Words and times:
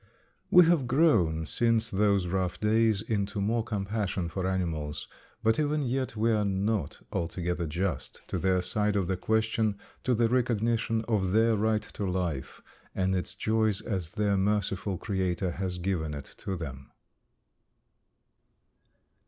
'"We 0.59 0.65
have 0.65 0.87
grown 0.87 1.45
since 1.45 1.91
those 1.91 2.25
rough 2.25 2.59
days 2.59 3.03
into 3.03 3.39
more 3.39 3.63
compassion 3.63 4.29
for 4.29 4.47
animals, 4.47 5.07
but 5.43 5.59
even 5.59 5.83
yet 5.83 6.15
we 6.15 6.31
are 6.31 6.43
not 6.43 6.97
altogether 7.11 7.67
just 7.67 8.23
to 8.29 8.39
their 8.39 8.63
side 8.63 8.95
of 8.95 9.05
the 9.05 9.15
question, 9.15 9.77
to 10.03 10.15
the 10.15 10.27
recognition 10.27 11.05
of 11.07 11.33
their 11.33 11.55
right 11.55 11.83
to 11.83 12.09
life 12.09 12.63
and 12.95 13.13
its 13.13 13.35
joys 13.35 13.79
as 13.79 14.13
their 14.13 14.37
merciful 14.37 14.97
Creator 14.97 15.51
has 15.51 15.77
given 15.77 16.15
it 16.15 16.33
to 16.39 16.55
them. 16.55 16.91